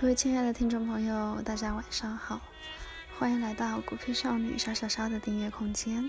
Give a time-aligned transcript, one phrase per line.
[0.00, 2.40] 各位亲爱的听众朋友，大家晚上好，
[3.18, 6.08] 欢迎来到孤僻少女莎莎莎的订阅空间。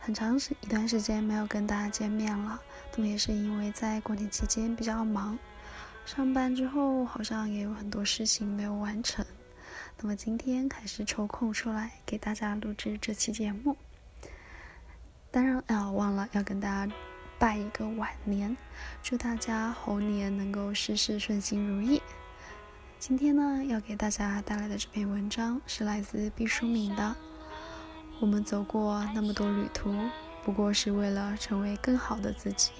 [0.00, 2.60] 很长时一段时间没有跟大家见面了，
[2.96, 5.38] 那么也是因为在过年期间比较忙，
[6.04, 9.24] 上班之后好像也有很多事情没有完成。
[10.00, 13.76] 那么今天还是抽空出来给大家录制这期节目。
[15.30, 16.92] 当然啊，忘了要跟大家
[17.38, 18.56] 拜一个晚年，
[19.04, 22.02] 祝大家猴年能够事事顺心如意。
[23.04, 27.16] 今天呢，要给大家带来的这篇文章是来自毕淑敏的。
[28.20, 29.92] 我们走过那么多旅途，
[30.44, 32.70] 不过是为了成为更好的自己。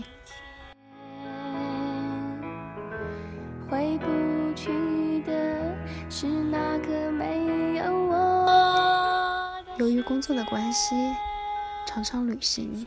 [3.69, 5.75] 回不去的
[6.09, 9.61] 是那个没有我。
[9.77, 10.95] 由于工作的关系，
[11.85, 12.87] 常常旅行，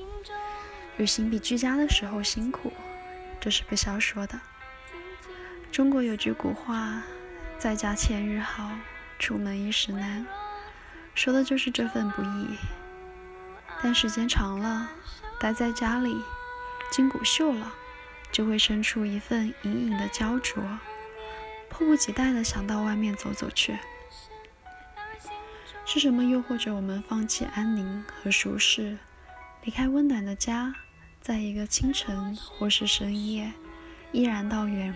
[0.95, 2.71] 旅行比居家的时候辛苦，
[3.41, 4.39] 这是不消说的。
[5.69, 7.03] 中国有句古话。
[7.57, 8.69] 在家千日好，
[9.17, 10.25] 出门一时难，
[11.15, 12.57] 说的就是这份不易。
[13.81, 14.89] 但时间长了，
[15.39, 16.21] 待在家里，
[16.91, 17.73] 筋骨锈了，
[18.31, 20.63] 就会生出一份隐隐的焦灼，
[21.69, 23.77] 迫不及待地想到外面走走去。
[25.85, 28.97] 是什么诱惑着我们放弃安宁和舒适，
[29.63, 30.73] 离开温暖的家，
[31.21, 33.51] 在一个清晨或是深夜，
[34.11, 34.93] 依然到远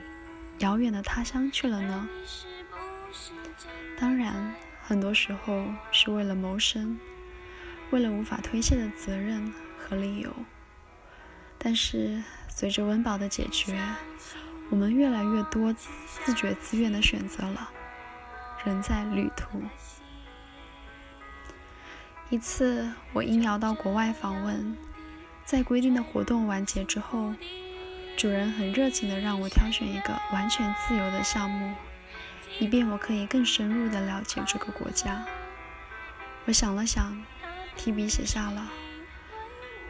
[0.60, 2.08] 遥远的他乡去了呢？
[3.98, 7.00] 当然，很多时候是为了谋生，
[7.92, 10.34] 为了无法推卸的责任和理由。
[11.58, 13.78] 但是，随着温饱的解决，
[14.70, 17.70] 我们越来越多自觉自愿的选择了，
[18.66, 19.62] 人在旅途。
[22.30, 24.78] 一次，我应邀到国外访问，
[25.46, 27.34] 在规定的活动完结之后，
[28.20, 31.74] 主人很热情的让我挑选一个完全自由的项目。
[32.60, 35.24] 以便我可以更深入地了解这个国家。
[36.44, 37.24] 我想了想，
[37.78, 38.70] 提笔写下了：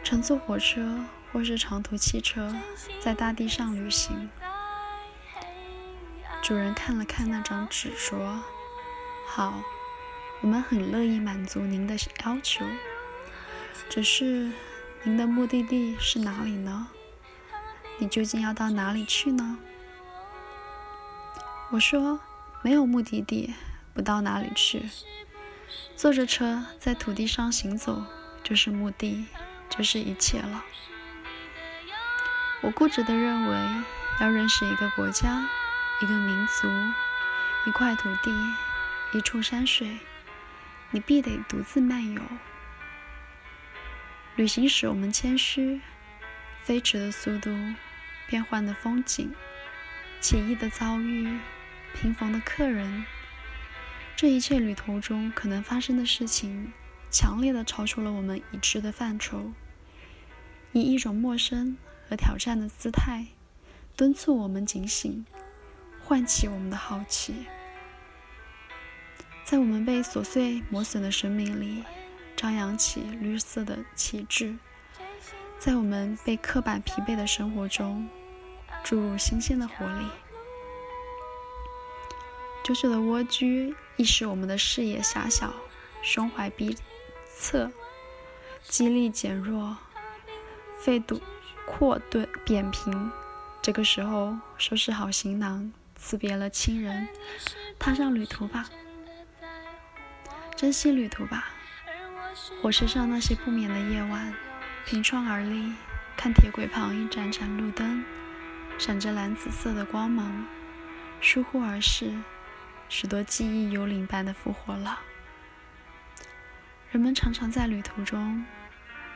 [0.04, 1.04] 乘坐火车
[1.34, 2.56] 或是长途汽车，
[3.00, 4.30] 在大地上旅行。
[6.44, 8.44] 主人看了看那张纸，说
[9.26, 9.64] ：“好，
[10.42, 12.64] 我们很乐意满足您的要求。
[13.90, 14.52] 只是，
[15.02, 16.90] 您的目的地是哪里呢？
[18.00, 19.60] 你究竟要到哪里去呢？”
[21.72, 22.20] 我说。
[22.62, 23.56] 没有目的地，
[23.94, 24.90] 不到哪里去。
[25.96, 28.04] 坐着车在土地上行走，
[28.44, 29.26] 就是目的，
[29.70, 30.66] 就是一切了。
[32.60, 33.58] 我固执地认为，
[34.20, 35.48] 要认识一个国家、
[36.02, 36.68] 一个民族、
[37.66, 38.30] 一块土地、
[39.14, 40.00] 一处山水，
[40.92, 42.22] 你必得独自漫游。
[44.36, 45.80] 旅行使我们谦虚，
[46.62, 47.50] 飞驰的速度，
[48.30, 49.34] 变幻的风景，
[50.22, 51.40] 奇异的遭遇。
[51.96, 53.04] 平逢的客人，
[54.16, 56.72] 这一切旅途中可能发生的事情，
[57.10, 59.52] 强烈的超出了我们已知的范畴，
[60.72, 61.76] 以一种陌生
[62.08, 63.26] 和挑战的姿态，
[63.98, 65.26] 敦促我们警醒，
[66.04, 67.48] 唤起我们的好奇。
[69.44, 71.84] 在我们被琐碎磨损的生命里，
[72.36, 74.60] 张扬起绿色的旗帜；
[75.58, 78.08] 在我们被刻板疲惫的生活中，
[78.90, 80.08] 注入新鲜的活力。
[82.64, 85.54] 久久的蜗居，亦使我们的视野狭小，
[86.02, 86.76] 胸怀逼
[87.40, 87.72] 仄，
[88.64, 89.78] 肌力减弱，
[90.80, 91.22] 肺堵
[91.68, 93.12] 阔顿扁平。
[93.62, 97.08] 这个时候，收拾好行囊，辞别了亲人，
[97.78, 98.68] 踏上旅途吧，
[100.56, 101.50] 珍惜旅途吧。
[102.60, 104.34] 火车上那些不眠的夜晚，
[104.88, 105.76] 凭窗而立，
[106.18, 108.04] 看铁轨旁一盏盏路灯，
[108.80, 110.48] 闪着蓝紫色的光芒，
[111.20, 112.18] 疏忽而逝。
[112.88, 114.98] 许多记忆幽灵般的复活了。
[116.90, 118.44] 人们常常在旅途中，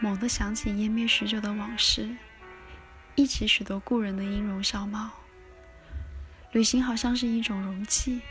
[0.02, 2.14] 猛地想起湮灭许久的往事，
[3.16, 5.12] 忆起许多故人的音容笑貌。
[6.52, 8.22] 旅行好像是一种容器，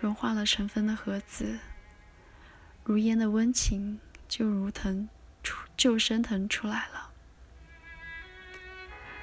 [0.00, 1.58] 融化了尘封的盒子，
[2.84, 3.98] 如烟的温情
[4.28, 5.08] 就如腾
[5.42, 7.07] 出，就升腾出来了。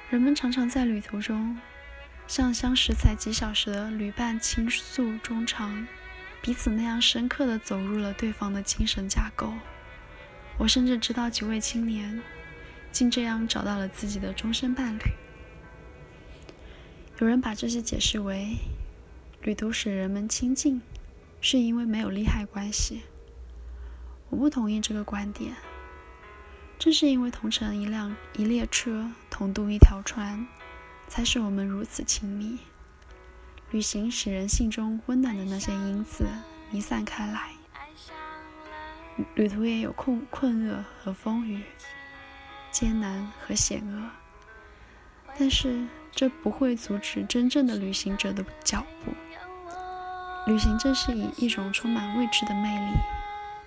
[0.08, 1.58] 人们常常在旅途中。
[2.28, 5.86] 像相识才几小时的旅伴倾诉衷肠，
[6.42, 9.52] 彼此那样深刻地走入了对方的精神架构。
[10.58, 12.20] 我甚至知道几位青年，
[12.90, 15.02] 竟这样找到了自己的终身伴侣。
[17.20, 18.56] 有人把这些解释为，
[19.42, 20.82] 旅途使人们亲近，
[21.40, 23.02] 是因为没有利害关系。
[24.30, 25.54] 我不同意这个观点。
[26.78, 30.46] 正是因为同乘一辆一列车，同渡一条船。
[31.08, 32.58] 才使我们如此亲密。
[33.70, 36.26] 旅行使人性中温暖的那些因子
[36.70, 37.52] 弥散开来，
[39.36, 41.62] 旅途也有困困厄和风雨，
[42.72, 44.10] 艰难和险恶，
[45.38, 49.12] 但是这不会阻止真正的旅行者的脚步。
[50.50, 52.98] 旅行正是以一种充满未知的魅力，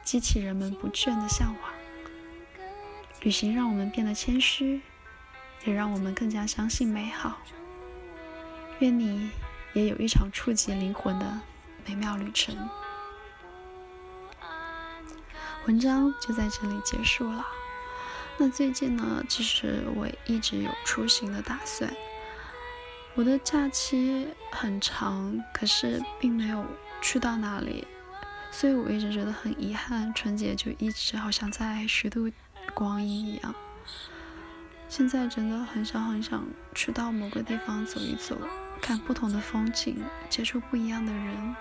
[0.04, 1.79] 激起人们不倦的向往。
[3.22, 4.82] 旅行让我们变得谦虚，
[5.66, 7.38] 也让我们更加相信美好。
[8.80, 9.30] 愿你。
[9.74, 11.40] 也有一场触及灵魂的
[11.86, 12.58] 美妙旅程。
[15.68, 17.46] 文章就在这里结束了。
[18.40, 21.88] 那最近呢，其实我一直有出行的打算。
[23.14, 26.66] 我的假期很长，可是并没有
[27.00, 27.88] 去到哪里，
[28.50, 30.12] 所以我一直觉得很遗憾。
[30.16, 32.28] 春节就一直好像在虚度
[32.74, 33.54] 光阴一样。
[34.88, 38.38] 现在真的很想很想去到某个地方走一走。
[38.82, 41.56] 看不同的风景，接触不一样的人，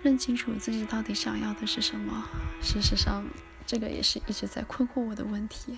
[0.00, 2.24] 认清楚自己到底想要的是什么。
[2.62, 3.24] 事实上，
[3.66, 5.76] 这个也是一直在困惑我的问题。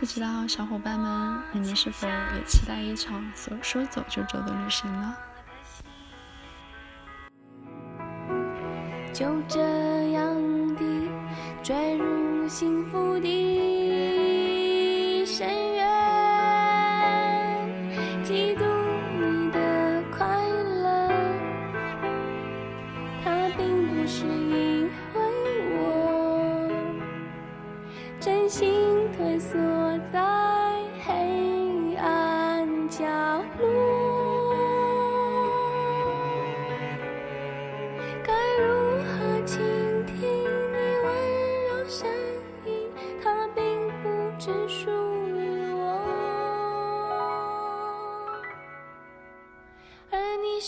[0.00, 5.14] 不知道小伙伴们，你们是否也期待一场走说走就走的旅行呢？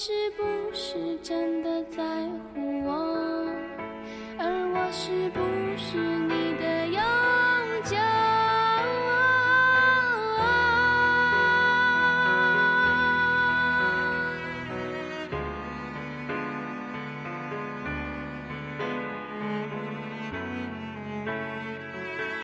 [0.01, 2.05] 是不是真的在
[2.55, 3.51] 乎我？
[4.39, 5.41] 而我是不